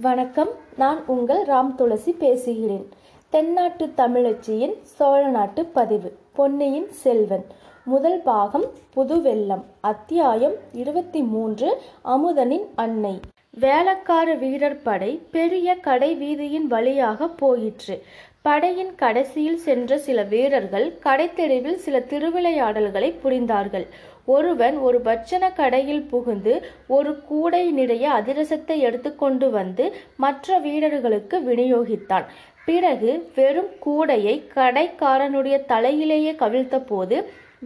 வணக்கம் 0.00 0.48
நான் 0.76 1.06
உங்கள் 1.06 1.46
ராம் 1.46 1.74
துளசி 1.74 2.12
பேசுகிறேன். 2.12 2.88
தென்னாட்டு 3.30 3.86
தமிழச்சியின் 3.96 4.74
சோழ 4.82 5.28
நாட்டு 5.28 5.64
பதிவு 5.64 6.16
பொன்னியின் 6.32 6.92
செல்வன். 6.92 7.44
முதல் 7.84 8.20
பாகம் 8.22 8.64
புதுவெல்லம் 8.96 9.62
அத்தியாயம் 9.80 10.52
இருபத்தி 10.72 11.22
மூன்று 11.22 11.80
அமுதனின் 12.04 12.66
அன்னை. 12.74 13.20
வேளக்கார 13.60 14.38
வீரர் 14.38 14.82
படை 14.82 15.20
பெரிய 15.30 15.74
கடை 15.74 16.16
வீதியின் 16.16 16.66
வழியாக 16.66 17.28
போயிற்று. 17.28 18.02
படையின் 18.42 18.94
கடைசியில் 18.94 19.58
சென்ற 19.58 19.98
சில 19.98 20.22
வீரர்கள் 20.22 20.98
கடைத்தெருவில் 21.04 21.76
சில 21.76 21.98
திருவிளையாடல்களை 21.98 23.14
புரிந்தார்கள். 23.24 23.86
ஒருவன் 24.24 24.76
ஒரு 24.86 24.98
பட்சண 25.00 25.52
கடையில் 25.52 26.04
புகுந்து 26.12 26.54
ஒரு 26.96 27.12
கூடை 27.30 27.64
நிறைய 27.78 28.06
அதிரசத்தை 28.18 28.76
எடுத்துக்கொண்டு 28.88 29.46
வந்து 29.50 29.86
மற்ற 30.24 30.58
வீரர்களுக்கு 30.58 31.38
விநியோகித்தான். 31.48 32.26
பிறகு 32.66 33.10
வெறும் 33.34 33.72
கூடையை 33.86 34.34
கடைக்காரனுடைய 34.54 35.56
தலையிலேயே 35.72 36.34
கவிழ்த்த 36.42 36.78
போது 36.90 37.16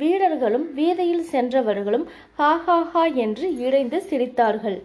வீரர்களும் 0.03 0.67
வீதியில் 0.75 1.27
சென்றவர்களும் 1.33 2.07
ஹா 2.39 2.53
ஹா 2.67 2.79
ஹா 2.93 3.05
என்று 3.25 3.47
இறைந்து 3.67 3.99
சிரித்தார்கள். 4.11 4.79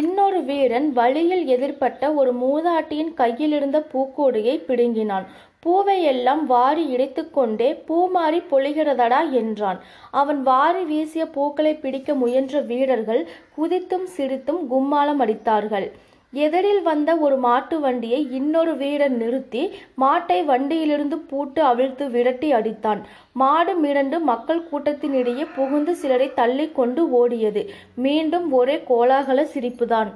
இன்னொரு 0.00 0.38
வீரன் 0.42 0.88
வழியில் 0.92 1.44
எதிர்பட்ட 1.54 2.02
ஒரு 2.20 2.30
மூதாட்டியின் 2.42 3.12
கையிலிருந்த 3.14 3.78
பூக்கோடியை 3.92 4.54
பிடுங்கினான். 4.68 5.26
பூவையெல்லாம் 5.66 6.40
வாரி 6.52 6.84
இடைத்துக்கொண்டே 6.94 7.68
பூமாரி 7.88 8.40
பொழிகிறதடா 8.52 9.20
என்றான். 9.40 9.78
அவன் 10.10 10.40
வாரி 10.42 10.82
வீசிய 10.84 11.24
பூக்களை 11.26 11.74
பிடிக்க 11.74 12.14
முயன்ற 12.14 12.60
வீரர்கள் 12.70 13.20
குதித்தும் 13.58 14.06
சிரித்தும் 14.16 14.62
கும்மாளம் 14.72 15.22
அடித்தார்கள். 15.24 15.86
எதிரில் 16.32 16.82
வந்த 16.82 17.10
ஒரு 17.24 17.36
மாட்டு 17.36 17.76
வண்டியை 17.80 18.20
இன்னொரு 18.38 18.72
வீரன் 18.76 19.16
நிறுத்தி 19.16 19.62
மாட்டை 20.02 20.38
வண்டியிலிருந்து 20.50 21.18
பூட்டு 21.30 21.62
அவிழ்த்து 21.70 22.04
விரட்டி 22.10 22.50
அடித்தான். 22.58 23.00
மாடு 23.32 23.74
மிரண்டு 23.84 24.20
மக்கள் 24.30 24.66
கூட்டத்தினிடையே 24.70 25.46
புகுந்து 25.54 25.94
சிலரை 25.94 26.28
தள்ளி 26.40 26.68
கொண்டு 26.80 27.04
ஓடியது. 27.20 27.64
மீண்டும் 28.06 28.48
ஒரே 28.60 28.76
கோலாகல 28.90 29.46
சிரிப்புதான். 29.54 30.12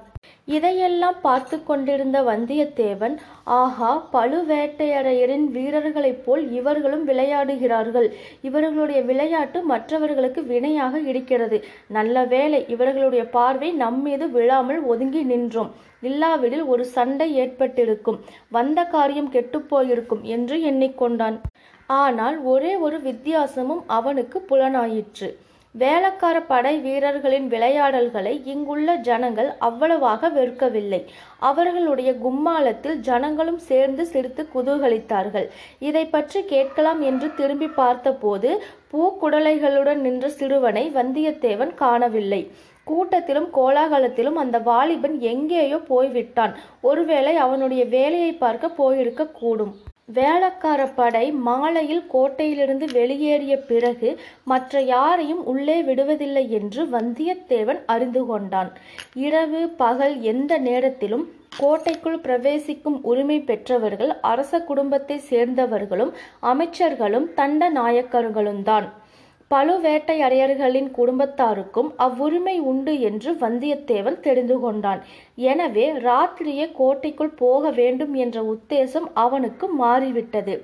இதையெல்லாம் 0.55 1.17
பார்த்து 1.23 1.57
கொண்டிருந்த 1.65 2.19
வந்தியத்தேவன் 2.23 3.15
ஆஹா 3.61 3.91
பழுவேட்டையரையரின் 4.13 5.47
வீரர்களைப் 5.57 6.23
போல் 6.25 6.45
இவர்களும் 6.53 7.05
விளையாடுகிறார்கள். 7.09 8.09
இவர்களுடைய 8.43 9.01
விளையாட்டு 9.03 9.61
மற்றவர்களுக்கு 9.63 10.43
வினையாக 10.53 11.01
இருக்கிறது. 11.13 11.59
நல்ல 11.89 12.25
வேளை 12.25 12.61
இவர்களுடைய 12.77 13.25
பார்வை 13.29 13.71
நம்மீது 13.85 14.29
விழாமல் 14.31 14.81
ஒதுங்கி 14.85 15.23
நின்றோம். 15.23 15.73
இல்லாவிடில் 16.03 16.65
ஒரு 16.65 16.85
சண்டை 16.97 17.29
ஏற்பட்டிருக்கும். 17.37 18.21
வந்த 18.49 18.81
காரியம் 18.85 19.33
கெட்டுப்போயிருக்கும் 19.33 20.23
என்று 20.37 20.59
எண்ணிக்கொண்டான் 20.71 21.39
ஆனால் 21.89 22.37
ஒரே 22.53 22.73
ஒரு 22.77 22.97
வித்தியாசமும் 23.01 23.83
அவனுக்கு 23.87 24.39
புலனாயிற்று. 24.51 25.29
வேளக்கார 25.81 26.37
படை 26.51 26.73
வீரர்களின் 26.85 27.47
விளையாடல்களை 27.55 28.33
இங்குள்ள 28.53 28.95
ஜனங்கள் 29.09 29.49
அவ்வளவாக 29.69 30.29
வெறுக்கவில்லை. 30.37 31.01
அவர்களுடைய 31.49 32.11
கும்மாளத்தில் 32.25 32.99
ஜனங்களும் 33.09 33.59
சேர்ந்து 33.71 34.05
சிரித்து 34.13 34.45
குதூகலித்தார்கள். 34.55 35.49
இதை 35.89 36.05
பற்றி 36.15 36.43
கேட்கலாம் 36.53 37.01
என்று 37.01 37.29
திரும்பி 37.41 37.69
பார்த்தபோது 37.81 38.53
பூக்குடலைகளுடன் 38.93 40.01
நின்ற 40.07 40.29
சிறுவனை 40.39 40.85
வந்தியத்தேவன் 40.99 41.75
காணவில்லை. 41.75 42.43
கூட்டத்திலும் 42.87 43.49
கோலாகலத்திலும் 43.59 44.41
அந்த 44.43 44.57
வாலிபன் 44.71 45.17
எங்கேயோ 45.33 45.79
போய்விட்டான். 45.93 46.55
ஒருவேளை 46.91 47.35
அவனுடைய 47.45 47.85
வேலையை 47.97 48.33
பார்க்க 48.45 48.77
போயிருக்க 48.81 49.33
கூடும். 49.41 49.75
வேளக்கார 50.09 50.81
படை 50.95 51.25
மாலையில் 51.47 52.03
கோட்டையிலிருந்து 52.13 52.87
வெளியேறிய 52.93 53.55
பிறகு 53.71 54.11
மற்ற 54.45 54.81
யாரையும் 54.81 55.43
உள்ளே 55.45 55.79
விடுவதில்லை 55.83 56.45
என்று 56.49 56.83
வந்தியத்தேவன் 56.87 57.81
அறிந்து 57.87 58.23
கொண்டான். 58.27 58.71
இரவு 59.27 59.63
பகல் 59.83 60.15
எந்த 60.33 60.59
நேரத்திலும் 60.59 61.25
கோட்டைக்குள் 61.59 62.19
பிரவேசிக்கும் 62.19 62.99
உரிமை 63.03 63.39
பெற்றவர்கள் 63.41 64.13
அரச 64.33 64.61
குடும்பத்தை 64.61 65.17
சேர்ந்தவர்களும் 65.31 66.13
அமைச்சர்களும் 66.43 67.29
தண்ட 67.35 67.71
நாயக்கர்களும் 67.71 68.63
தான் 68.63 68.89
பழுவேட்டையரையர்களின் 69.51 70.89
குடும்பத்தாருக்கும் 70.99 71.91
அவ்வுரிமை 71.97 72.55
உண்டு 72.71 73.01
என்று 73.01 73.33
வந்தியத்தேவன் 73.33 74.19
தெரிந்து 74.21 74.57
கொண்டான். 74.61 75.01
எனவே 75.51 75.87
ராத்திரியே 75.99 76.67
கோட்டைக்குள் 76.73 77.37
போக 77.43 77.71
வேண்டும் 77.71 78.15
என்ற 78.15 78.43
உத்தேசம் 78.55 79.09
அவனுக்கு 79.25 79.69
மாறிவிட்டது. 79.83 80.57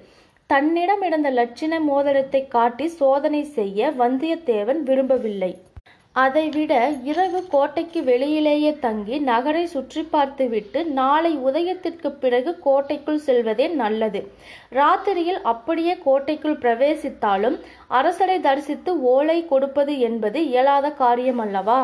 தன்னிடம் 0.51 1.03
இருந்த 1.03 1.29
லட்சண 1.31 1.81
மோதிரத்தை 1.81 2.41
காட்டி 2.49 2.87
சோதனை 3.01 3.43
செய்ய 3.59 3.91
வந்தியத்தேவன் 3.99 4.81
விரும்பவில்லை. 4.83 5.53
அதைவிட 6.17 6.73
இரவு 7.03 7.39
கோட்டைக்கு 7.49 8.01
வெளியிலேயே 8.03 8.73
தங்கி 8.79 9.19
நகரை 9.19 9.63
சுற்றி 9.67 10.03
பார்த்துவிட்டு 10.03 10.81
நாளை 10.99 11.31
உதயத்திற்கு 11.39 12.09
பிறகு 12.19 12.53
கோட்டைக்குள் 12.59 13.23
செல்வதே 13.27 13.69
நல்லது. 13.83 14.21
ராத்திரியில் 14.73 15.41
அப்படியே 15.53 15.95
கோட்டைக்குள் 16.05 16.61
பிரவேசித்தாலும் 16.65 17.57
அரசரை 17.99 18.41
தரிசித்து 18.41 18.93
ஓலை 19.15 19.39
கொடுப்பது 19.47 19.99
என்பது 19.99 20.41
இயலாத 20.47 20.91
காரியம் 21.03 21.39
அல்லவா 21.39 21.83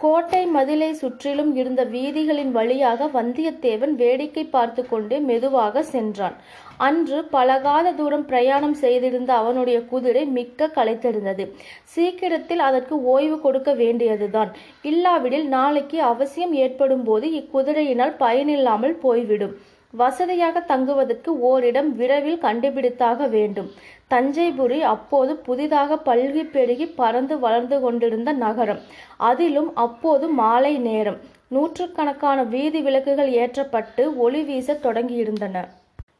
கோட்டை 0.00 0.40
மதிலை 0.46 0.88
சுற்றிலும் 0.92 1.56
இருந்த 1.56 1.82
வீதிகளின் 1.84 2.50
வழியாக 2.50 3.06
வந்தியத்தேவன் 3.06 3.94
வேடிக்கை 4.02 4.44
பார்த்து 4.44 4.82
கொண்டே 4.88 5.18
மெதுவாக 5.18 5.82
சென்றான். 5.82 6.36
அன்று 6.76 7.18
பலகால 7.32 7.94
தூரம் 7.94 8.26
பிரயாணம் 8.26 8.74
செய்திருந்த 8.74 9.30
அவனுடைய 9.34 9.78
குதிரை 9.82 10.24
மிக்க 10.36 10.70
களைத்திருந்தது. 10.76 11.46
சீக்கிரத்தில் 11.94 12.58
அதற்கு 12.58 12.96
ஓய்வு 13.14 13.38
கொடுக்க 13.40 13.72
வேண்டியதுதான். 13.74 14.52
இல்லாவிடில் 14.82 15.48
நாளைக்கு 15.48 16.00
அவசியம் 16.02 16.54
ஏற்படும் 16.64 17.04
போது 17.04 17.28
இக்குதிரையினால் 17.40 18.14
பயனில்லாமல் 18.16 18.96
போய்விடும். 19.06 19.56
வசதியாக 19.94 20.60
தங்குவதற்கு 20.60 21.40
ஓரிடம் 21.40 21.96
விரைவில் 21.96 22.42
கண்டுபிடித்தாக 22.42 23.28
வேண்டும். 23.28 23.70
தஞ்சைபுரி 24.10 24.80
அப்போது 24.80 25.36
புதிதாக 25.36 25.98
பல்கி 26.06 26.42
பெருகி 26.50 26.86
பறந்து 26.86 27.38
வளர்ந்து 27.38 27.80
கொண்டிருந்த 27.80 28.32
நகரம். 28.32 28.78
அதிலும் 29.16 29.70
அப்போது 29.76 30.28
மாலை 30.28 30.78
நேரம். 30.78 31.18
நூற்றுக்கணக்கான 31.48 32.42
வீதி 32.42 32.80
விளக்குகள் 32.80 33.30
ஏற்றப்பட்டு 33.32 34.16
ஒளி 34.16 34.42
வீச 34.42 34.78
தொடங்கியிருந்தன. 34.82 35.66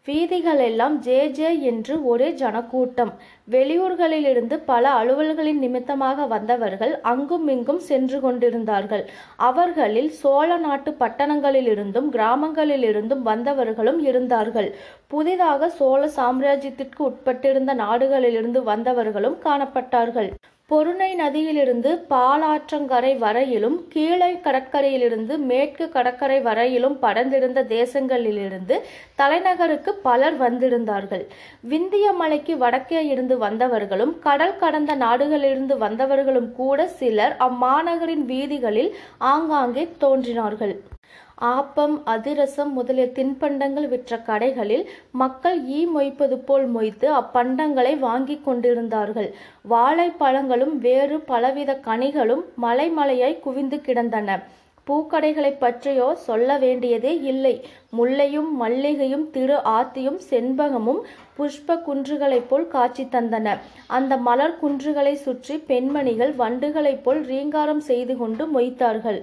வீதிகளெல்லாம் 0.07 0.95
ஜே 0.99 1.17
ஜே 1.29 1.49
என்று 1.61 1.95
ஒரே 2.05 2.29
ஜனக்கூட்டம். 2.33 3.11
வெளியூர்களிலிருந்து 3.51 4.57
பல 4.71 4.85
அலுவல்களின் 5.01 5.59
நிமித்தமாக 5.65 6.27
வந்தவர்கள் 6.27 6.95
அங்கும் 7.13 7.47
இங்கும் 7.49 7.83
சென்று 7.89 8.21
கொண்டிருந்தார்கள். 8.21 9.05
அவர்களில் 9.49 10.11
சோழ 10.11 10.57
நாட்டு 10.57 10.93
பட்டணங்களிலிருந்தும் 11.01 12.09
கிராமங்களிலிருந்தும் 12.17 13.25
வந்தவர்களும் 13.31 14.01
இருந்தார்கள். 14.09 14.71
புதிதாக 15.07 15.71
சோழ 15.81 16.03
சாம்ராஜ்யத்திற்கு 16.17 17.03
உட்பட்டிருந்த 17.11 17.75
நாடுகளிலிருந்து 17.85 18.63
வந்தவர்களும் 18.73 19.37
காணப்பட்டார்கள். 19.47 20.31
பொருணை 20.71 21.09
நதியிலிருந்து 21.21 21.91
பாலாற்றங்கரை 22.11 23.13
வரையிலும் 23.23 23.77
கீழே 23.93 24.29
கடற்கரையிலிருந்து 24.47 25.35
மேற்கு 25.51 25.85
கடற்கரை 25.95 26.37
வரையிலும் 26.49 26.97
படர்ந்திருந்த 27.05 27.61
தேசங்களிலிருந்து 27.71 28.77
தலைநகருக்கு 29.21 29.93
பலர் 30.09 30.37
வந்திருந்தார்கள். 30.45 31.25
விந்திய 31.73 32.13
மலைக்கு 32.21 32.57
வடக்கே 32.65 33.03
இருந்து 33.13 33.39
வந்தவர்களும் 33.47 34.15
கடல் 34.29 34.57
கடந்த 34.65 34.95
நாடுகளிலிருந்து 35.05 35.77
வந்தவர்களும் 35.87 36.53
கூட 36.61 36.89
சிலர் 37.01 37.37
அம்மாநகரின் 37.49 38.27
வீதிகளில் 38.33 38.93
ஆங்காங்கே 39.33 39.87
தோன்றினார்கள். 40.05 40.77
ஆப்பம் 41.41 41.97
அதிரசம் 42.05 42.73
முதலிய 42.73 43.07
தின்பண்டங்கள் 43.07 43.89
விற்ற 43.89 44.17
கடைகளில் 44.27 44.85
மக்கள் 45.13 45.59
ஈ 45.65 45.81
மொய்ப்பது 45.87 46.37
போல் 46.39 46.67
மொய்த்து 46.77 47.09
அப்பண்டங்களை 47.21 47.99
வாங்கி 47.99 48.41
கொண்டிருந்தார்கள். 48.45 49.35
வாழைப்பழங்களும் 49.71 50.75
வேறு 50.79 51.21
பலவித 51.21 51.81
கனிகளும் 51.87 52.43
மலைமலையாய் 52.63 53.41
குவிந்து 53.41 53.81
கிடந்தன. 53.81 54.39
பூக்கடைகளை 54.87 55.53
பற்றியோ 55.59 56.15
சொல்ல 56.15 56.59
வேண்டியதே 56.59 57.21
இல்லை. 57.21 57.65
முல்லையும் 57.97 58.51
மல்லிகையும் 58.61 59.31
திரு 59.31 59.57
ஆத்தியும் 59.77 60.21
செண்பகமும் 60.31 61.01
புஷ்ப 61.39 61.77
குன்றுகளைப் 61.87 62.49
போல் 62.49 62.69
காட்சி 62.69 63.05
தந்தன. 63.05 63.57
அந்த 63.87 64.17
மலர் 64.17 64.59
குன்றுகளை 64.63 65.15
சுற்றி 65.15 65.57
பெண்மணிகள் 65.59 66.35
வண்டுகளைப் 66.35 67.03
போல் 67.03 67.23
ரீங்காரம் 67.25 67.81
செய்து 67.81 68.17
கொண்டு 68.17 68.61
மொய்த்தார்கள். 68.61 69.21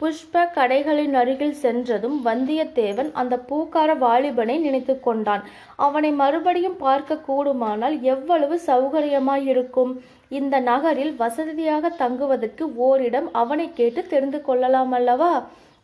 புஷ்ப 0.00 0.40
கடைகளின் 0.54 1.12
அருகில் 1.18 1.54
சென்றதும் 1.54 2.16
வந்தியத்தேவன் 2.24 3.10
அந்த 3.20 3.34
பூக்கார 3.48 3.90
வாலிபனை 3.98 4.56
நினைத்து 4.58 4.94
கொண்டான். 5.00 5.42
அவனை 5.86 6.10
மறுபடியும் 6.12 6.76
பார்க்க 6.76 7.18
கூடுமானால் 7.28 7.96
எவ்வளவு 8.14 8.56
சௌகரியமாயிருக்கும்? 8.66 9.92
இந்த 10.38 10.60
நகரில் 10.70 11.14
வசதியாக 11.22 11.92
தங்குவதற்கு 12.02 12.66
ஓரிடம் 12.88 13.28
அவனை 13.42 13.68
கேட்டு 13.72 14.04
தெரிந்து 14.06 14.40
கொள்ளலாம் 14.42 14.92
அல்லவா? 14.92 15.32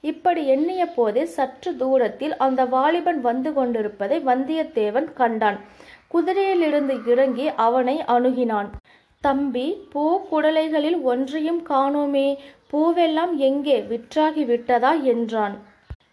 இப்படி 0.00 0.42
எண்ணிய 0.46 0.82
போதே 0.96 1.24
சற்று 1.36 1.72
தூரத்தில் 1.76 2.36
அந்த 2.36 2.60
வாலிபன் 2.76 3.20
வந்து 3.20 3.52
கொண்டிருப்பதை 3.52 4.18
வந்தியத்தேவன் 4.30 5.08
கண்டான். 5.22 5.60
குதிரையிலிருந்து 6.14 6.94
இறங்கி 7.12 7.48
அவனை 7.68 7.96
அணுகினான். 8.16 8.70
தம்பி 9.24 9.64
பூ 9.92 10.02
குடலைகளில் 10.28 10.96
ஒன்றையும் 11.02 11.58
காணோமே 11.62 12.28
பூவெல்லாம் 12.70 13.32
எங்கே 13.48 13.76
விற்றாகி 13.90 14.44
விட்டதா 14.44 14.92
என்றான். 15.12 15.56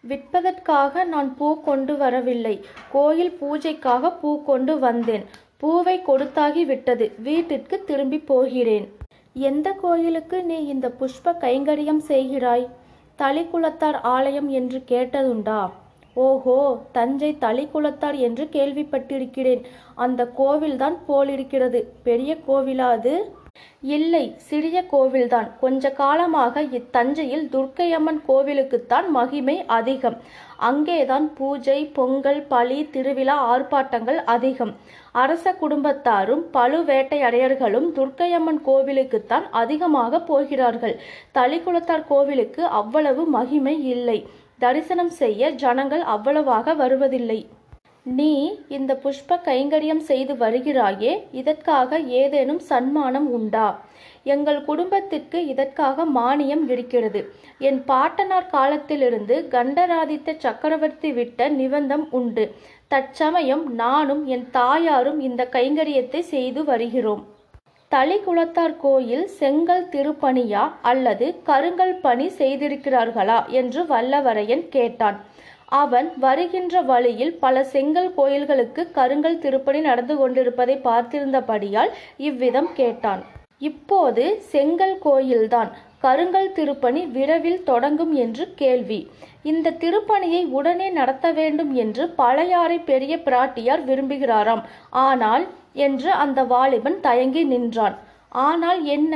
விற்பதற்காக 0.09 1.03
நான் 1.05 1.29
பூ 1.35 1.47
கொண்டு 1.67 1.93
வரவில்லை. 1.97 2.53
கோயில் 2.91 3.31
பூஜைக்காக 3.41 4.11
பூ 4.21 4.31
கொண்டு 4.49 4.75
வந்தேன். 4.79 5.25
பூவை 5.57 5.95
கொடுத்தாகி 6.07 6.65
விட்டது. 6.65 7.07
வீட்டிற்கு 7.27 7.77
திரும்பி 7.83 8.19
போகிறேன். 8.31 8.87
எந்த 9.49 9.67
கோயிலுக்கு 9.83 10.43
நீ 10.43 10.59
இந்த 10.73 10.89
புஷ்ப 10.99 11.35
கைங்கரியம் 11.45 12.03
செய்கிறாய்? 12.11 12.67
தளிக்குளத்தார் 13.19 13.99
ஆலயம் 14.15 14.49
என்று 14.59 14.81
கேட்டதுண்டா? 14.93 15.61
ஓஹோ 16.25 16.59
தஞ்சை 16.91 17.31
தளிக்குளத்தார் 17.41 18.17
என்று 18.27 18.45
கேள்விப்பட்டிருக்கிறேன். 18.51 19.61
அந்த 19.95 20.21
கோவில்தான் 20.37 20.95
போலிருக்கிறது. 21.07 21.81
பெரிய 22.03 22.31
கோவிலா 22.47 22.87
அது? 22.97 23.13
இல்லை 23.95 24.23
சிறிய 24.49 24.77
கோவில்தான். 24.91 25.47
கொஞ்ச 25.59 25.91
காலமாக 25.91 26.61
இத்தஞ்சையில் 26.79 27.45
துர்க்கையம்மன் 27.53 28.19
கோவிலுக்குத்தான் 28.27 29.07
மகிமை 29.09 29.55
அதிகம். 29.77 30.17
அங்கேதான் 30.69 31.25
பூஜை 31.33 31.79
பொங்கல் 31.97 32.41
பலி 32.53 32.79
திருவிழா 32.93 33.37
ஆர்ப்பாட்டங்கள் 33.53 34.19
அதிகம். 34.35 34.73
அரச 35.23 35.55
குடும்பத்தாரும் 35.61 36.43
பழுவேட்டையடையர்களும் 36.53 37.87
துர்க்கையம்மன் 37.97 38.61
கோவிலுக்குத்தான் 38.69 39.47
அதிகமாக 39.61 40.21
போகிறார்கள். 40.31 40.97
தளிக்குளத்தார் 41.33 42.07
கோவிலுக்கு 42.07 42.63
அவ்வளவு 42.81 43.25
மகிமை 43.37 43.77
இல்லை. 43.95 44.19
தரிசனம் 44.59 45.09
செய்ய 45.09 45.49
ஜனங்கள் 45.51 46.01
அவ்வளவாக 46.01 46.73
வருவதில்லை. 46.73 47.39
நீ 48.03 48.31
இந்த 48.67 48.91
புஷ்ப 49.03 49.37
கைங்கரியம் 49.45 50.01
செய்து 50.09 50.33
வருகிறாயே 50.33 51.13
இதற்காக 51.31 51.99
ஏதேனும் 51.99 52.59
சன்மானம் 52.59 53.27
உண்டா? 53.29 53.67
எங்கள் 54.23 54.63
குடும்பத்திற்கு 54.63 55.45
இதற்காக 55.47 56.05
மானியம் 56.05 56.63
இருக்கிறது. 56.69 57.21
என் 57.59 57.83
பாட்டனார் 57.85 58.47
காலத்திலிருந்து 58.47 59.47
கண்டராதித்த 59.47 60.35
சக்கரவர்த்தி 60.37 61.11
விட்ட 61.11 61.49
நிபந்தம் 61.49 62.07
உண்டு. 62.09 62.55
தற்சமயம் 62.87 63.73
நானும் 63.73 64.25
என் 64.25 64.47
தாயாரும் 64.51 65.19
இந்த 65.19 65.49
கைங்கரியத்தை 65.51 66.19
செய்து 66.19 66.63
வருகிறோம். 66.63 67.23
தளிகுளத்தார் 67.91 68.73
கோயில் 68.77 69.27
செங்கல் 69.39 69.85
திருப்பணியா 69.91 70.63
அல்லது 70.81 71.25
கருங்கல் 71.49 71.93
பணி 72.05 72.27
செய்திருக்கிறார்களா 72.39 73.37
என்று 73.59 73.81
வல்லவரையன் 73.83 74.65
கேட்டான். 74.69 75.17
அவன் 75.81 76.09
வருகின்ற 76.19 76.81
வழியில் 76.81 77.33
பல 77.39 77.63
செங்கல் 77.73 78.11
கோயில்களுக்கு 78.13 78.83
கருங்கல் 78.91 79.39
திருப்பணி 79.39 79.79
நடந்து 79.79 80.17
கொண்டிருப்பதை 80.17 80.75
பார்த்திருந்தபடியால் 80.83 81.91
இவ்விதம் 82.29 82.69
கேட்டான். 82.73 83.23
இப்போது 83.69 84.25
செங்கல் 84.53 84.97
கோயில்தான். 84.99 85.71
கருங்கல் 86.03 86.51
திருப்பணி 86.51 87.01
விரைவில் 87.05 87.63
தொடங்கும் 87.63 88.13
என்று 88.13 88.53
கேள்வி. 88.55 88.99
இந்த 89.43 89.75
திருப்பணியை 89.83 90.41
உடனே 90.49 90.89
நடத்த 90.89 91.31
வேண்டும் 91.31 91.73
என்று 91.73 92.03
பழையாறை 92.09 92.77
பெரிய 92.79 93.17
பிராட்டியார் 93.17 93.83
விரும்புகிறாராம். 93.85 94.63
ஆனால் 94.89 95.45
என்று 95.73 96.11
அந்த 96.11 96.43
வாலிபன் 96.43 96.99
தயங்கி 96.99 97.43
நின்றான். 97.43 97.97
ஆனால் 98.29 98.81
என்ன? 98.83 99.15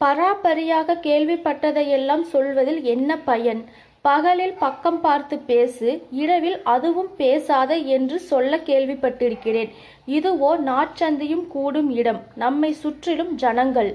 பராபரியாக 0.00 0.98
கேள்விப்பட்டதையெல்லாம் 1.02 2.24
சொல்வதில் 2.32 2.82
என்ன 2.82 3.16
பயன்? 3.16 3.62
பகலில் 4.00 4.54
பக்கம் 4.54 5.00
பார்த்து 5.00 5.38
பேசு 5.38 5.88
இரவில் 6.10 6.56
அதுவும் 6.62 7.10
பேசாத 7.16 7.76
என்று 7.76 8.16
சொல்ல 8.20 8.56
கேள்விப்பட்டிருக்கிறேன். 8.56 9.70
இதுவோ 10.06 10.50
நாற்சந்தியும் 10.70 11.46
கூடும் 11.46 11.90
இடம். 11.90 12.20
நம்மை 12.34 12.72
சுற்றிலும் 12.72 13.34
ஜனங்கள். 13.34 13.92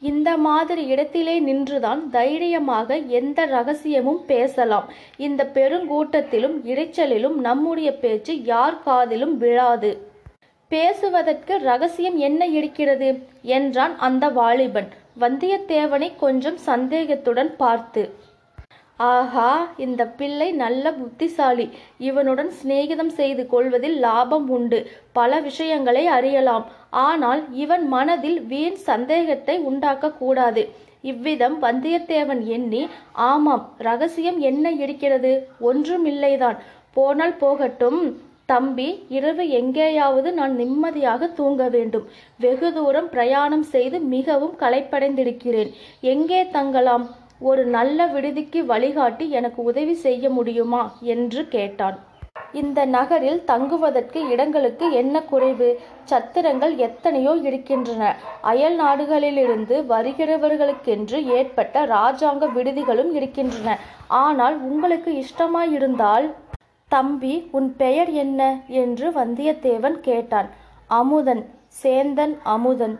இந்த 0.00 0.36
மாதிரி 0.36 0.84
இடத்திலே 0.84 1.40
நின்றுதான் 1.40 2.10
தைரியமாக 2.10 2.96
எந்த 2.96 3.44
ரகசியமும் 3.46 4.22
பேசலாம். 4.26 4.86
இந்த 5.16 5.50
பெருங்கூட்டத்திலும் 5.54 6.56
இரைச்சலிலும் 6.64 7.34
நம்முடைய 7.34 7.92
பேச்சு 7.94 8.42
யார் 8.42 8.82
காதிலும் 8.82 9.38
விழாது. 9.38 10.08
பேசுவதற்கு 10.68 11.58
ரகசியம் 11.58 12.16
என்ன 12.16 12.46
இருக்கிறது? 12.46 13.22
என்றான் 13.42 13.98
அந்த 13.98 14.28
வாலிபன். 14.28 14.88
வந்தியத்தேவனை 15.20 16.12
கொஞ்சம் 16.18 16.56
சந்தேகத்துடன் 16.56 17.56
பார்த்து. 17.56 18.14
ஆஹா 19.08 19.50
இந்த 19.84 20.02
பிள்ளை 20.18 20.46
நல்ல 20.52 20.92
புத்திசாலி. 20.92 21.66
இவனுடன் 22.08 22.50
சிநேகிதம் 22.58 23.12
செய்து 23.18 23.42
கொள்வதில் 23.46 23.96
லாபம் 23.98 24.48
உண்டு. 24.48 24.78
பல 25.12 25.40
விஷயங்களை 25.40 26.06
அறியலாம். 26.16 26.64
ஆனால் 26.90 27.42
இவன் 27.54 27.84
மனதில் 27.88 28.40
வீண் 28.42 28.78
சந்தேகத்தை 28.90 29.56
உண்டாக்கக்கூடாது 29.70 30.64
இவ்விதம் 31.10 31.56
வந்தியத்தேவன் 31.62 32.42
எண்ணி 32.56 32.82
ஆமாம் 33.12 33.64
ரகசியம் 33.78 34.38
என்ன 34.50 34.72
இருக்கிறது? 34.84 35.32
ஒன்றுமில்லைதான் 35.68 36.58
போனால் 36.96 37.36
போகட்டும். 37.44 38.00
தம்பி 38.44 38.88
இரவு 39.08 39.44
எங்கேயாவது 39.60 40.28
நான் 40.32 40.54
நிம்மதியாக 40.54 41.28
தூங்க 41.40 41.68
வேண்டும். 41.68 42.06
வெகு 42.38 42.72
தூரம் 42.72 43.10
பிரயாணம் 43.10 43.66
செய்து 43.74 43.98
மிகவும் 44.14 44.54
களைப்படைந்திருக்கிறேன். 44.60 45.72
எங்கே 46.14 46.40
தங்கலாம்? 46.58 47.06
ஒரு 47.48 47.62
நல்ல 47.76 48.06
விடுதிக்கு 48.06 48.60
வழிகாட்டி 48.66 49.26
எனக்கு 49.30 49.60
உதவி 49.70 49.94
செய்ய 50.04 50.30
முடியுமா 50.30 50.80
என்று 51.14 51.42
கேட்டான். 51.48 51.98
இந்த 52.52 52.80
நகரில் 52.84 53.40
தங்குவதற்கு 53.44 54.20
இடங்களுக்கு 54.28 54.86
என்ன 54.92 55.22
குறைவு? 55.22 55.68
சத்திரங்கள் 56.10 56.74
எத்தனையோ 56.86 57.32
இருக்கின்றன. 57.48 58.02
அயல் 58.50 58.76
நாடுகளிலிருந்து 58.80 59.76
வருகிறவர்களுக்கென்று 59.92 61.18
ஏற்பட்ட 61.38 61.84
இராஜாங்க 61.86 62.46
விடுதிகளும் 62.56 63.12
இருக்கின்றன. 63.18 63.78
ஆனால் 64.24 64.56
உங்களுக்கு 64.70 65.12
இஷ்டமாயிருந்தால் 65.24 66.28
தம்பி 66.90 67.34
உன் 67.58 67.70
பெயர் 67.76 68.10
என்ன? 68.24 68.40
என்று 68.82 69.08
வந்தியத்தேவன் 69.10 69.98
கேட்டான். 70.00 70.50
அமுதன் 71.00 71.42
சேந்தன் 71.82 72.34
அமுதன். 72.54 72.96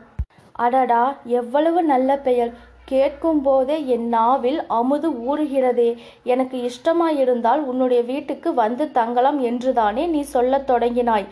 அடடா 0.65 1.05
எவ்வளவு 1.41 1.81
நல்ல 1.83 2.17
பெயர். 2.17 2.53
கேட்கும்போதே 2.91 3.77
என் 3.95 4.09
நாவில் 4.09 4.61
அமுது 4.79 5.09
ஊறுகிறதே. 5.31 5.91
எனக்கு 6.33 6.57
இஷ்டமாயிருந்தால் 6.69 7.63
உன்னுடைய 7.71 8.01
வீட்டுக்கு 8.11 8.51
வந்து 8.63 8.87
தங்கலாம் 8.99 9.41
என்றுதானே 9.51 10.05
நீ 10.15 10.21
சொல்லத் 10.35 10.69
தொடங்கினாய். 10.71 11.29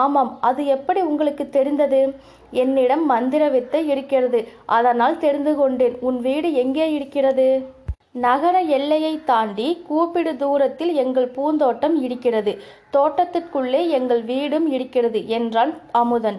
ஆமாம் 0.00 0.32
அது 0.48 0.62
எப்படி 0.76 1.00
உங்களுக்கு 1.10 1.44
தெரிந்தது? 1.48 2.02
என்னிடம் 2.62 3.04
மந்திர 3.06 3.42
வித்தை 3.48 3.80
இருக்கிறது. 3.88 4.40
அதனால் 4.78 5.22
தெரிந்து 5.24 5.54
கொண்டேன். 5.56 5.96
உன் 6.08 6.20
வீடு 6.20 6.50
எங்கே 6.64 6.86
இருக்கிறது? 6.98 7.48
நகர 8.26 8.56
எல்லையை 8.76 9.14
தாண்டி 9.24 9.66
கூப்பிடு 9.88 10.32
தூரத்தில் 10.36 10.92
எங்கள் 11.02 11.34
பூந்தோட்டம் 11.36 11.96
இருக்கிறது. 12.06 12.52
தோட்டத்திற்குள்ளே 12.92 13.82
எங்கள் 13.98 14.22
வீடும் 14.30 14.68
இருக்கிறது 14.76 15.20
என்றான் 15.38 15.74
அமுதன். 16.00 16.38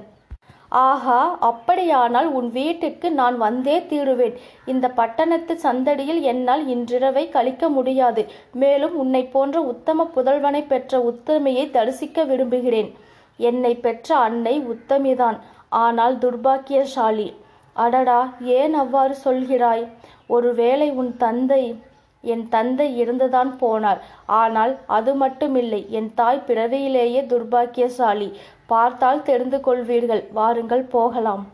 ஆஹா 0.69 1.37
அப்படியானால் 1.39 2.27
உன் 2.31 2.51
வீட்டுக்கு 2.51 3.11
நான் 3.11 3.37
வந்தே 3.37 3.85
தீருவேன். 3.85 4.35
இந்த 4.65 4.87
பட்டணத்து 4.89 5.59
சந்தடியில் 5.63 6.21
என்னால் 6.21 6.67
இன்றிரவை 6.67 7.29
கழிக்க 7.29 7.69
முடியாது. 7.69 8.25
மேலும் 8.53 8.97
உன்னை 8.97 9.23
போன்ற 9.25 9.61
உத்தம 9.61 10.09
புதல்வனை 10.15 10.67
பெற்ற 10.67 10.99
உத்தமையை 10.99 11.71
தரிசிக்க 11.71 12.23
விரும்புகிறேன். 12.23 12.95
என்னை 13.37 13.75
பெற்ற 13.75 14.15
அன்னை 14.15 14.59
உத்தமிதான். 14.59 15.37
ஆனால் 15.69 16.17
துர்பாக்கியசாலி. 16.17 17.33
அடடா 17.73 18.33
ஏன் 18.41 18.73
அவ்வாறு 18.73 19.15
சொல்கிறாய்? 19.25 19.87
ஒருவேளை 20.27 20.91
உன் 20.91 21.17
தந்தை 21.17 21.79
என் 22.23 22.45
தந்தை 22.49 22.87
இருந்துதான் 22.97 23.51
போனார். 23.61 24.01
ஆனால் 24.41 24.73
அது 24.97 25.13
மட்டுமில்லை 25.13 25.81
என் 25.99 26.11
தாய் 26.13 26.45
பிறவியிலேயே 26.47 27.21
துர்பாக்கியசாலி. 27.33 28.29
பார்த்தால் 28.65 29.23
தெரிந்து 29.29 29.59
கொள்வீர்கள் 29.67 30.25
வாருங்கள் 30.39 30.85
போகலாம். 30.95 31.45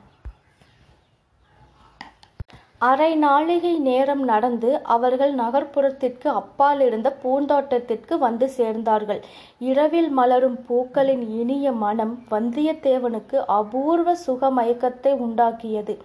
அரை 2.87 3.11
நாழிகை 3.15 3.71
நேரம் 3.79 4.23
நடந்து 4.29 4.69
அவர்கள் 4.95 5.33
நகர்ப்புறத்திற்கு 5.35 6.27
அப்பால் 6.39 6.81
இருந்த 6.87 7.09
பூந்தோட்டத்திற்கு 7.21 8.13
வந்து 8.25 8.47
சேர்ந்தார்கள். 8.57 9.21
இரவில் 9.69 10.09
மலரும் 10.09 10.57
பூக்களின் 10.67 11.23
இனிய 11.41 11.71
மனம் 11.83 12.13
வந்தியத்தேவனுக்கு 12.33 13.37
அபூர்வ 13.59 14.15
சுகமயக்கத்தை 14.25 15.13
உண்டாக்கியது. 15.27 15.95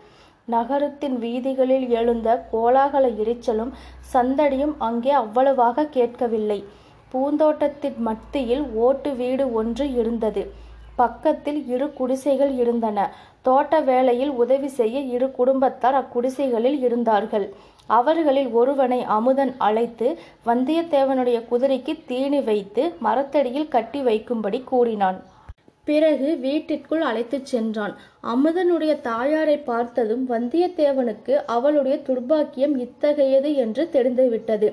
நகரத்தின் 0.54 1.16
வீதிகளில் 1.24 1.86
எழுந்த 2.00 2.28
கோலாகல 2.52 3.08
இரைச்சலும் 3.22 3.72
சந்தடியும் 4.12 4.74
அங்கே 4.88 5.12
அவ்வளவாக 5.22 5.88
கேட்கவில்லை. 5.96 6.60
பூந்தோட்டத்தின் 7.12 7.98
மத்தியில் 8.08 8.64
ஓட்டு 8.86 9.10
வீடு 9.20 9.44
ஒன்று 9.60 9.86
இருந்தது. 10.00 10.42
பக்கத்தில் 11.00 11.60
இரு 11.74 11.86
குடிசைகள் 11.98 12.52
இருந்தன. 12.62 12.98
தோட்ட 13.46 13.74
வேலையில் 13.88 14.32
உதவி 14.42 14.68
செய்ய 14.78 14.96
இரு 15.14 15.28
குடும்பத்தார் 15.38 15.98
அக்குடிசைகளில் 16.00 16.78
இருந்தார்கள். 16.86 17.46
அவர்களில் 17.98 18.50
ஒருவனை 18.60 18.98
அமுதன் 19.16 19.52
அழைத்து 19.66 20.08
வந்தியத்தேவனுடைய 20.48 21.38
குதிரைக்கு 21.50 21.94
தீனி 22.10 22.40
வைத்து 22.48 22.82
மரத்தடியில் 23.06 23.72
கட்டி 23.74 24.00
வைக்கும்படி 24.08 24.60
கூறினான். 24.70 25.18
பிறகு 25.90 26.28
வீட்டிற்குள் 26.44 27.04
அழைத்துச் 27.10 27.50
சென்றான். 27.52 27.94
அமுதனுடைய 28.32 28.92
தாயாரை 29.00 29.56
பார்த்ததும் 29.70 30.24
வந்தியத்தேவனுக்கு 30.30 31.36
அவளுடைய 31.56 31.96
துர்பாக்கியம் 32.08 32.74
இத்தகையது 32.86 33.52
என்று 33.64 33.84
தெரிந்துவிட்டது. 33.96 34.70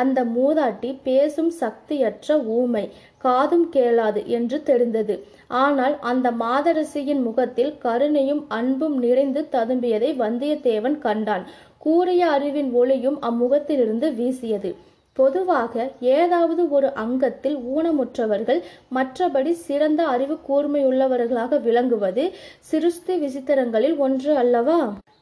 அந்த 0.00 0.18
மூதாட்டி 0.34 0.90
பேசும் 1.02 1.52
சக்தியற்ற 1.60 2.36
ஊமை 2.58 2.82
காதும் 3.18 3.64
கேளாது 3.72 4.20
என்று 4.36 4.58
தெரிந்தது. 4.68 5.14
ஆனால் 5.62 5.94
அந்த 6.10 6.26
மாதரசியின் 6.42 7.22
முகத்தில் 7.22 7.72
கருணையும் 7.84 8.42
அன்பும் 8.58 8.96
நிறைந்து 8.98 9.42
ததும்பியதை 9.52 10.10
வந்தியத்தேவன் 10.22 10.98
கண்டான். 11.06 11.44
கூறிய 11.78 12.22
அறிவின் 12.36 12.70
ஒளியும் 12.72 13.18
அம்முகத்திலிருந்து 13.28 14.08
வீசியது. 14.14 14.70
பொதுவாக 15.20 15.74
ஏதாவது 16.14 16.62
ஒரு 16.70 16.90
அங்கத்தில் 17.02 17.58
ஊனமுற்றவர்கள் 17.74 18.60
மற்றபடி 18.94 19.52
சிறந்த 19.66 20.00
அறிவு 20.14 20.36
கூர்மையுள்ளவர்களாக 20.48 21.60
விளங்குவது 21.60 22.24
சிருஷ்டி 22.70 23.16
விசித்திரங்களில் 23.24 23.96
ஒன்று 23.98 24.32
அல்லவா? 24.36 24.80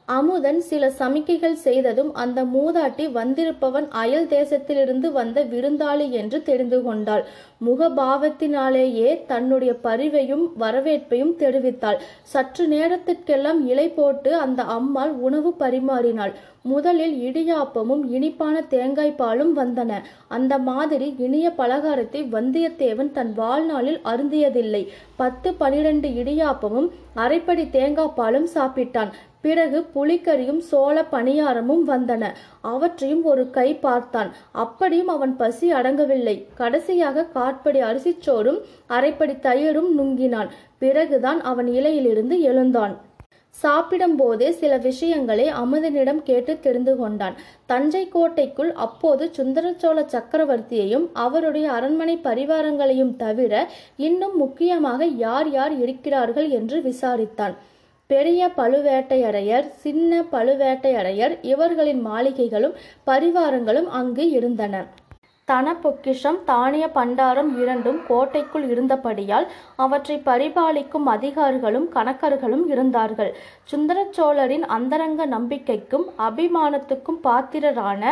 அமுதன் 0.09 0.61
சில 0.61 0.85
சமிக்கைகள் 0.99 1.57
செய்ததும் 1.65 2.15
அந்த 2.15 2.45
மூதாட்டி 2.45 3.05
வந்திருப்பவன் 3.13 3.89
அயல் 4.03 4.27
தேசத்திலிருந்து 4.27 5.09
வந்த 5.13 5.39
விருந்தாளி 5.45 6.11
என்று 6.11 6.43
தெரிந்து 6.43 6.83
கொண்டாள். 6.83 7.25
முகபாவத்தினாலேயே 7.67 9.11
தன்னுடைய 9.27 9.73
பரிவையும் 9.83 10.45
வரவேற்பையும் 10.61 11.35
தெரிவித்தாள். 11.39 11.99
சற்று 12.23 12.67
நேரத்திற்கெல்லாம் 12.69 13.67
இலை 13.67 13.89
போட்டு 13.89 14.33
அந்த 14.37 14.63
அம்மாள் 14.63 15.11
உணவு 15.11 15.53
பரிமாறினாள். 15.59 16.35
முதலில் 16.63 17.15
இடியாப்பமும் 17.29 18.03
இனிப்பான 18.11 18.61
தேங்காய் 18.61 19.15
பாலும் 19.15 19.53
வந்தன. 19.59 19.93
அந்த 20.29 20.55
மாதிரி 20.59 21.15
இனிய 21.19 21.49
பலகாரத்தை 21.59 22.23
வந்தியத்தேவன் 22.37 23.13
தன் 23.13 23.33
வாழ்நாளில் 23.35 24.01
அருந்தியதில்லை. 24.05 24.83
பத்து 25.17 25.49
பனிரெண்டு 25.55 26.09
இடியாப்பமும் 26.09 26.91
அரைப்படி 27.15 27.71
தேங்காய் 27.71 28.17
பாலும் 28.17 28.49
சாப்பிட்டான். 28.55 29.13
பிறகு 29.49 29.81
புலிக்கறியும் 29.95 30.63
சோள 30.71 30.97
பணியாரமும் 31.13 31.85
வந்தன. 31.93 32.25
அவற்றையும் 32.73 33.25
ஒரு 33.33 33.45
கை 33.59 33.69
பார்த்தான். 33.87 34.31
அப்படியும் 34.65 35.13
அவன் 35.17 35.35
பசி 35.43 35.69
அடங்கவில்லை. 35.81 36.37
கடைசியாக 36.63 37.27
காற்படி 37.37 37.83
அரிசிச்சோறும் 37.91 38.63
அரைப்படி 38.97 39.37
தயிரும் 39.49 39.93
நுங்கினான். 39.99 40.51
பிறகுதான் 40.85 41.43
அவன் 41.51 41.71
இலையிலிருந்து 41.79 42.39
எழுந்தான். 42.51 42.97
சாப்பிடும்போதே 43.55 44.49
சில 44.59 44.73
விஷயங்களை 44.87 45.47
அமுதனிடம் 45.61 46.21
கேட்டு 46.29 46.53
தெரிந்து 46.67 46.93
கொண்டான். 46.97 47.37
தஞ்சை 47.71 48.03
கோட்டைக்குள் 48.09 48.71
அப்போது 48.85 49.25
சுந்தரச்சோழ 49.39 49.99
சக்கரவர்த்தியையும் 50.15 51.07
அவருடைய 51.25 51.67
அரண்மனை 51.77 52.17
பரிவாரங்களையும் 52.29 53.15
தவிர 53.25 53.55
இன்னும் 54.09 54.37
முக்கியமாக 54.37 55.11
யார் 55.25 55.51
யார் 55.59 55.75
இருக்கிறார்கள் 55.85 56.49
என்று 56.59 56.79
விசாரித்தான். 56.89 57.57
பெரிய 58.11 58.43
பழுவேட்டையரையர் 58.57 59.67
சின்ன 59.83 60.21
பழுவேட்டையரையர் 60.33 61.35
இவர்களின் 61.43 62.01
மாளிகைகளும் 62.07 62.77
பரிவாரங்களும் 63.07 63.89
அங்கு 63.99 64.25
இருந்தன. 64.31 64.81
தன 65.49 65.75
பொக்கிஷம் 65.75 66.39
தானிய 66.45 66.85
பண்டாரம் 66.95 67.51
இரண்டும் 67.61 68.01
கோட்டைக்குள் 68.09 68.67
இருந்தபடியால் 68.71 69.47
அவற்றை 69.77 70.17
பரிபாலிக்கும் 70.25 71.07
அதிகாரிகளும் 71.07 71.87
கணக்கர்களும் 71.95 72.65
இருந்தார்கள். 72.67 73.31
சுந்தரச்சோழரின் 73.71 74.67
அந்தரங்க 74.79 75.27
நம்பிக்கைக்கும் 75.27 76.07
அபிமானத்துக்கும் 76.29 77.23
பாத்திரரான 77.23 78.03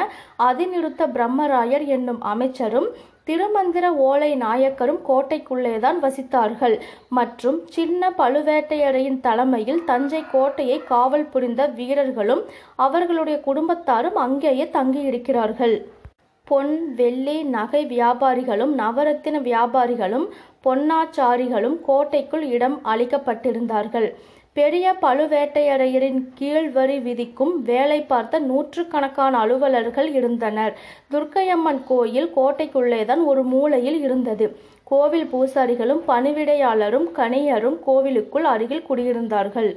அதிநிருத்த 0.48 1.08
பிரம்மராயர் 1.16 1.86
என்னும் 1.86 2.22
அமைச்சரும் 2.22 2.88
திருமந்திர 3.26 3.86
ஓலை 4.08 4.28
நாயக்கரும் 4.36 5.00
கோட்டைக்குள்ளேதான் 5.08 5.98
வசித்தார்கள். 6.04 6.76
மற்றும் 7.18 7.58
சின்ன 7.76 8.10
பழுவேட்டையரையின் 8.18 9.20
தலைமையில் 9.20 9.82
தஞ்சை 9.84 10.22
கோட்டையை 10.32 10.78
காவல் 10.92 11.26
புரிந்த 11.32 11.66
வீரர்களும் 11.78 12.42
அவர்களுடைய 12.86 13.38
குடும்பத்தாரும் 13.46 14.18
அங்கேயே 14.26 14.66
தங்கியிருக்கிறார்கள். 14.78 15.76
பொன் 16.48 16.72
வெள்ளி 16.94 17.36
நகை 17.56 17.82
வியாபாரிகளும் 17.86 18.72
நவரத்தின 18.82 19.36
வியாபாரிகளும் 19.48 20.26
பொன்னாச்சாரிகளும் 20.64 21.76
கோட்டைக்குள் 21.88 22.44
இடம் 22.56 22.76
அளிக்கப்பட்டிருந்தார்கள். 22.92 24.08
பெரிய 24.58 24.86
பழுவேட்டையரையரின் 25.02 26.20
கீழ் 26.34 26.68
வரி 26.70 26.98
விதிக்கும் 26.98 27.54
வேலை 27.62 27.98
பார்த்த 28.02 28.38
நூற்றுக்கணக்கான 28.38 29.32
அலுவலர்கள் 29.38 30.08
இருந்தனர். 30.18 30.72
துர்க்கையம்மன் 31.12 31.80
கோயில் 31.88 32.30
கோட்டைக்குள்ளேதான் 32.36 33.22
ஒரு 33.24 33.42
மூலையில் 33.42 33.98
இருந்தது. 34.00 34.46
கோவில் 34.84 35.28
பூசாரிகளும் 35.32 36.02
பணிவிடையாளரும் 36.08 37.06
கணியரும் 37.18 37.78
கோவிலுக்குள் 37.86 38.48
அருகில் 38.54 38.86
குடியிருந்தார்கள். 38.88 39.70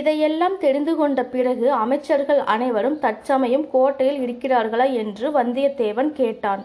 இதையெல்லாம் 0.00 0.58
தெரிந்து 0.58 0.96
கொண்ட 0.96 1.20
பிறகு 1.24 1.66
அமைச்சர்கள் 1.72 2.42
அனைவரும் 2.54 2.98
தற்சமயம் 2.98 3.66
கோட்டையில் 3.70 4.20
இருக்கிறார்களா 4.26 4.86
என்று 5.02 5.28
வந்தியத்தேவன் 5.30 6.12
கேட்டான். 6.12 6.62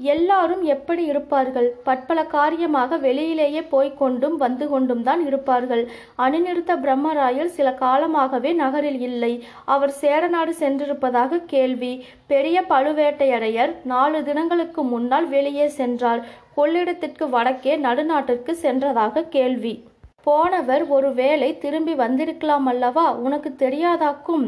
எல்லாரும் 0.00 0.62
எப்படி 0.62 1.04
இருப்பார்கள்? 1.04 1.68
பற்பல 1.84 2.24
காரியமாக 2.24 2.96
வெளியிலேயே 2.96 3.68
போய்க் 3.68 3.98
கொண்டும் 3.98 4.36
வந்து 4.36 4.68
கொண்டும் 4.68 5.02
தான் 5.02 5.26
இருப்பார்கள். 5.26 5.88
அணிநிறுத்த 6.18 6.72
பிரம்மராயர் 6.84 7.52
சில 7.58 7.68
காலமாகவே 7.72 8.52
நகரில் 8.52 9.00
இல்லை. 9.00 9.32
அவர் 9.64 9.90
சேரநாடு 9.90 10.54
சென்றிருப்பதாக 10.54 11.40
கேள்வி. 11.46 11.92
பெரிய 12.26 12.64
பழுவேட்டையரையர் 12.68 13.72
நாலு 13.84 14.20
தினங்களுக்கு 14.24 14.82
முன்னால் 14.82 15.28
வெளியே 15.28 15.68
சென்றார். 15.68 16.22
கொள்ளிடத்திற்கு 16.56 17.28
வடக்கே 17.28 17.76
நடுநாட்டிற்கு 17.76 18.54
சென்றதாக 18.62 19.28
கேள்வி. 19.28 19.74
போனவர் 20.22 20.84
ஒருவேளை 20.88 21.58
திரும்பி 21.58 21.94
வந்திருக்கலாம் 21.94 22.66
அல்லவா? 22.66 23.08
உனக்கு 23.26 23.50
தெரியாதாக்கும்? 23.64 24.46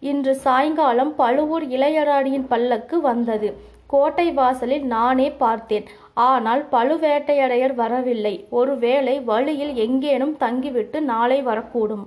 இன்று 0.00 0.34
சாயங்காலம் 0.46 1.14
பழுவூர் 1.14 1.64
இளையராணியின் 1.66 2.48
பல்லக்கு 2.48 3.00
வந்தது. 3.00 3.48
கோட்டை 3.94 4.26
வாசலில் 4.38 4.86
நானே 4.94 5.28
பார்த்தேன். 5.42 5.86
ஆனால் 6.28 6.62
பழுவேட்டையடையர் 6.72 7.74
வரவில்லை. 7.74 8.34
ஒருவேளை 8.58 9.14
வழியில் 9.30 9.72
எங்கேனும் 9.84 10.36
தங்கிவிட்டு 10.36 10.98
நாளை 11.12 11.38
வரக்கூடும். 11.46 12.04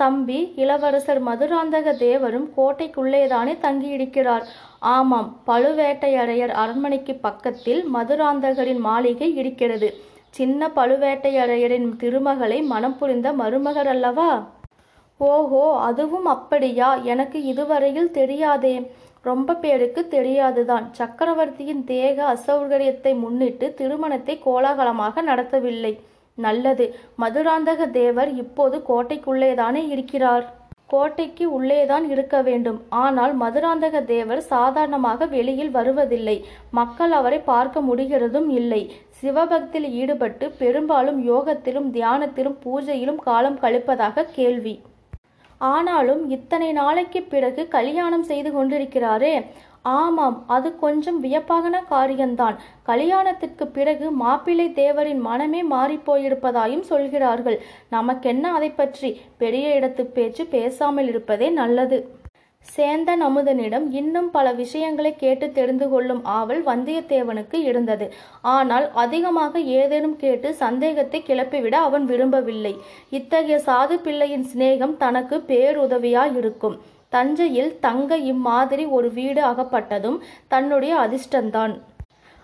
தம்பி 0.00 0.38
இளவரசர் 0.56 1.20
மதுராந்தக 1.28 1.92
தேவரும் 2.02 2.48
கோட்டைக்குள்ளேதானே 2.56 3.54
தங்கியிருக்கிறார். 3.66 4.44
ஆமாம் 4.94 5.28
பழுவேட்டையரையர் 5.46 6.52
அரண்மனைக்கு 6.62 7.14
பக்கத்தில் 7.26 7.80
மதுராந்தகரின் 7.94 8.82
மாளிகை 8.88 9.28
இருக்கிறது. 9.42 9.88
சின்ன 10.38 10.70
பழுவேட்டையரையரின் 10.76 11.88
திருமகளை 11.96 12.58
மனம் 12.72 12.98
புரிந்த 12.98 13.28
மருமகர் 13.32 13.90
அல்லவா? 13.94 14.30
ஓஹோ 15.20 15.64
அதுவும் 15.88 16.28
அப்படியா? 16.34 16.88
எனக்கு 17.12 17.38
இதுவரையில் 17.52 18.10
தெரியாதே. 18.10 18.74
ரொம்ப 19.28 19.56
பேருக்கு 19.62 20.02
தெரியாதுதான். 20.16 20.84
சக்கரவர்த்தியின் 20.98 21.82
தேக 21.92 22.16
அசௌகரியத்தை 22.34 23.12
முன்னிட்டு 23.22 23.68
திருமணத்தை 23.80 24.36
கோலாகலமாக 24.46 25.22
நடத்தவில்லை. 25.30 25.94
நல்லது. 26.44 26.86
மதுராந்தக 27.22 27.90
தேவர் 27.98 28.30
இப்போது 28.42 28.78
கோட்டைக்குள்ளேதானே 28.90 29.82
இருக்கிறார். 29.94 30.46
கோட்டைக்கு 30.92 31.44
உள்ளேதான் 31.56 32.04
இருக்க 32.14 32.36
வேண்டும். 32.48 32.76
ஆனால் 33.04 33.32
மதுராந்தக 33.40 34.02
தேவர் 34.10 34.42
சாதாரணமாக 34.50 35.26
வெளியில் 35.34 35.72
வருவதில்லை. 35.76 36.36
மக்கள் 36.78 37.14
அவரை 37.20 37.40
பார்க்க 37.52 37.80
முடிகிறதும் 37.88 38.50
இல்லை. 38.60 38.82
சிவபக்தியில் 39.20 39.88
ஈடுபட்டு 40.00 40.48
பெரும்பாலும் 40.60 41.20
யோகத்திலும் 41.32 41.88
தியானத்திலும் 41.96 42.56
பூஜையிலும் 42.66 43.20
காலம் 43.28 43.58
கழிப்பதாக 43.64 44.26
கேள்வி. 44.38 44.74
ஆனாலும் 45.58 46.22
இத்தனை 46.30 46.72
நாளைக்கு 46.72 47.22
பிறகு 47.22 47.62
கல்யாணம் 47.68 48.26
செய்து 48.30 48.50
கொண்டிருக்கிறாரே. 48.52 49.34
ஆமாம் 49.82 50.38
அது 50.46 50.68
கொஞ்சம் 50.78 51.18
வியப்பாகன 51.24 51.76
காரியம்தான் 51.88 52.56
கல்யாணத்திற்கு 52.82 53.66
பிறகு 53.66 54.06
மாப்பிள்ளை 54.22 54.66
தேவரின் 54.82 55.20
மனமே 55.28 55.62
மாறிப்போயிருப்பதாயும் 55.74 56.86
சொல்கிறார்கள். 56.92 57.58
நமக்கென்ன 57.88 58.52
அதை 58.52 58.70
பற்றி 58.70 59.10
பெரிய 59.38 59.68
இடத்து 59.80 60.04
பேச்சு 60.18 60.46
பேசாமல் 60.46 61.06
இருப்பதே 61.06 61.50
நல்லது. 61.62 61.98
சேந்தன் 62.74 63.22
அமுதனிடம் 63.26 63.86
இன்னும் 63.90 64.30
பல 64.30 64.52
விஷயங்களை 64.52 65.12
கேட்டு 65.16 65.46
தெரிந்து 65.52 65.88
கொள்ளும் 65.88 66.24
ஆவல் 66.24 66.62
வந்தியத்தேவனுக்கு 66.66 67.58
இருந்தது. 67.70 68.06
ஆனால் 68.54 68.86
அதிகமாக 68.92 69.60
ஏதேனும் 69.60 70.16
கேட்டு 70.16 70.54
சந்தேகத்தை 70.54 71.20
கிளப்பிவிட 71.26 71.78
அவன் 71.88 72.04
விரும்பவில்லை. 72.04 72.74
இத்தகைய 73.10 73.58
சாது 73.66 73.96
பிள்ளையின் 74.06 74.46
சிநேகம் 74.52 74.96
தனக்கு 74.96 75.38
பேருதவியாயிருக்கும். 75.48 76.78
தஞ்சையில் 77.08 77.72
தங்க 77.80 78.16
இம்மாதிரி 78.32 78.84
ஒரு 78.84 79.10
வீடு 79.12 79.42
அகப்பட்டதும் 79.42 80.18
தன்னுடைய 80.48 80.94
அதிர்ஷ்டந்தான். 81.04 81.74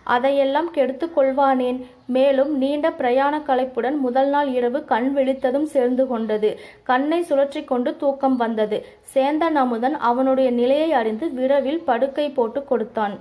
அதையெல்லாம் 0.04 0.70
கெடுத்து 0.70 1.08
கொள்வானேன். 1.16 1.78
மேலும் 2.06 2.56
நீண்ட 2.56 2.90
பிரயாண 2.90 3.38
களைப்புடன் 3.38 3.96
முதல் 3.96 4.28
நாள் 4.28 4.50
இரவு 4.52 4.84
கண் 4.84 5.12
விழித்ததும் 5.16 5.68
சேர்ந்து 5.74 6.06
கொண்டது. 6.06 6.58
கண்ணை 6.82 7.24
சுழற்றி 7.28 7.64
கொண்டு 7.64 7.96
தூக்கம் 7.96 8.36
வந்தது. 8.36 8.84
சேந்தன் 9.14 9.58
அமுதன் 9.64 9.96
அவனுடைய 10.10 10.50
நிலையை 10.50 10.92
அறிந்து 10.92 11.28
விரைவில் 11.30 11.82
படுக்கை 11.84 12.30
போட்டு 12.30 12.64
கொடுத்தான். 12.64 13.16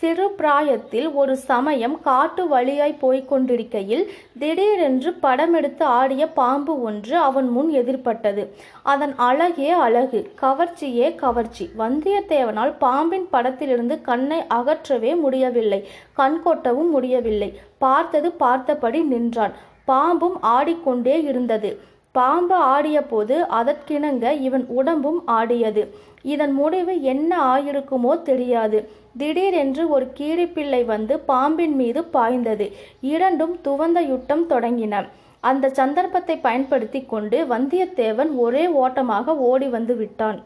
சிறு 0.00 0.26
பிராயத்தில் 0.30 1.08
ஒரு 1.20 1.36
சமயம் 1.48 1.96
காட்டு 2.02 2.42
வழியாய் 2.48 2.94
போய்க் 3.00 3.28
கொண்டிருக்கையில் 3.28 4.04
திடீரென்று 4.38 5.10
படமெடுத்து 5.22 5.82
ஆடிய 5.98 6.22
பாம்பு 6.38 6.74
ஒன்று 6.82 7.16
அவன் 7.28 7.48
முன் 7.48 7.70
எதிர்பட்டது. 7.80 8.42
அதன் 8.82 9.14
அழகே 9.28 9.70
அழகு 9.86 10.20
கவர்ச்சியே 10.42 11.08
கவர்ச்சி. 11.14 11.66
வந்தியத்தேவனால் 11.78 12.72
பாம்பின் 12.78 13.26
படத்திலிருந்து 13.32 13.98
கண்ணை 14.00 14.38
அகற்றவே 14.58 15.12
முடியவில்லை 15.24 15.80
கண் 16.12 16.38
கொட்டவும் 16.44 16.90
முடியவில்லை. 16.96 17.50
பார்த்தது 17.78 18.30
பார்த்தபடி 18.44 19.02
நின்றான். 19.12 19.56
பாம்பும் 19.84 20.38
ஆடிக்கொண்டே 20.56 21.18
இருந்தது. 21.22 21.72
பாம்பு 22.12 22.56
ஆடியபோது 22.76 23.36
அதற்கிணங்க 23.58 24.40
இவன் 24.40 24.64
உடம்பும் 24.78 25.20
ஆடியது. 25.38 25.82
இதன் 26.22 26.52
முடிவு 26.52 26.94
என்ன 27.02 27.32
ஆயிருக்குமோ 27.52 28.14
தெரியாது. 28.22 28.78
திடீரென்று 29.18 29.88
ஒரு 29.88 30.12
கீரிப்பிள்ளை 30.18 30.84
வந்து 30.84 31.18
பாம்பின் 31.18 31.74
மீது 31.74 32.04
பாய்ந்தது. 32.04 32.72
இரண்டும் 33.00 33.56
துவந்த 33.64 34.00
யுத்தம் 34.06 34.48
தொடங்கின. 34.48 35.08
அந்த 35.40 35.68
சந்தர்ப்பத்தை 35.68 36.36
பயன்படுத்தி 36.36 37.04
கொண்டு 37.04 37.44
வந்தியத்தேவன் 37.44 38.36
ஒரே 38.36 38.66
ஓட்டமாக 38.66 39.36
ஓடி 39.36 39.68
வந்து 39.68 39.96
விட்டான். 39.96 40.40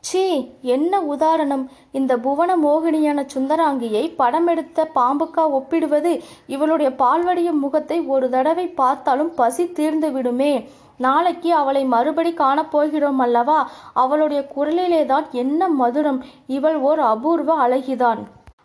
சீ 0.00 0.50
என்ன 0.60 1.00
உதாரணம். 1.00 1.70
இந்த 1.92 2.16
புவன 2.16 2.56
மோகினியான 2.56 3.20
சுந்தராங்கியை 3.34 4.02
படமெடுத்த 4.18 4.86
பாம்புக்கா 4.94 5.44
ஒப்பிடுவது? 5.50 6.22
இவளுடைய 6.46 6.90
பால்வடிய 6.92 7.52
முகத்தை 7.52 8.00
ஒரு 8.00 8.30
தடவை 8.30 8.66
பார்த்தாலும் 8.66 9.34
பசி 9.34 9.72
தீர்ந்து 9.72 10.12
விடுமே. 10.12 10.68
நாளைக்கு 10.96 11.54
அவளை 11.54 11.84
மறுபடி 11.84 12.32
காணப்போகிறோம் 12.32 13.16
அல்லவா? 13.18 13.70
அவளுடைய 13.94 14.46
குரலிலேதான் 14.56 15.30
என்ன 15.30 15.68
மதுரம்? 15.68 16.20
இவள் 16.46 16.76
ஓர் 16.76 17.00
அபூர்வ 17.00 17.68
அழகிதான். 17.68 18.18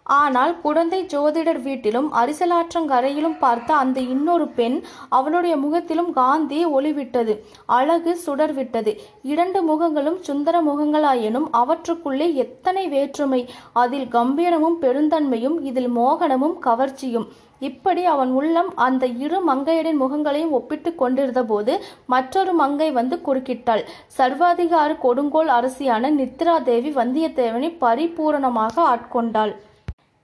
ஆனால் 0.03 0.61
குழந்தை 0.61 1.05
ஜோதிடர் 1.05 1.61
வீட்டிலும் 1.61 2.13
அரிசலாற்றங்கரையிலும் 2.13 3.37
பார்த்த 3.39 3.75
அந்த 3.75 3.99
இன்னொரு 3.99 4.47
பெண் 4.47 4.83
அவளுடைய 5.09 5.57
முகத்திலும் 5.57 6.13
காந்தி 6.13 6.65
ஒளிவிட்டது 6.65 7.39
அழகு 7.65 8.19
சுடர்விட்டது. 8.25 8.97
இரண்டு 9.23 9.61
முகங்களும் 9.63 10.19
சுந்தர 10.19 10.61
முகங்களாயினும் 10.61 11.47
அவற்றுக்குள்ளே 11.51 12.35
எத்தனை 12.35 12.87
வேற்றுமை? 12.87 13.49
அதில் 13.73 14.07
கம்பீரமும் 14.07 14.79
பெருந்தன்மையும் 14.81 15.61
இதில் 15.61 15.97
மோகனமும் 15.97 16.57
கவர்ச்சியும். 16.61 17.27
இப்படி 17.59 18.05
அவன் 18.05 18.31
உள்ளம் 18.31 18.75
அந்த 18.75 19.05
இரு 19.05 19.53
மங்கையரின் 19.53 19.99
முகங்களையும் 19.99 20.49
ஒப்பிட்டு 20.49 20.95
கொண்டிருந்தபோது 20.95 21.83
மற்றொரு 22.05 22.53
மங்கை 22.53 22.91
வந்து 22.91 23.21
குறுக்கிட்டாள். 23.25 23.83
சர்வாதிகார 24.17 24.97
கொடுங்கோல் 24.97 25.47
அரசியான 25.47 26.11
நித்ரா 26.19 26.63
தேவி 26.63 26.91
வந்தியத்தேவனை 26.91 27.71
பரிபூரணமாக 27.81 28.75
ஆட்கொண்டாள். 28.93 29.55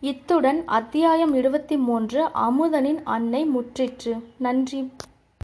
இத்துடன் 0.02 0.64
அத்தியாயம் 0.66 1.34
இருபத்தி 1.34 1.78
மூன்று 1.78 2.24
அமுதனின் 2.26 3.02
அன்னை 3.04 3.50
முற்றிற்று. 3.56 4.14
நன்றி. 4.38 4.92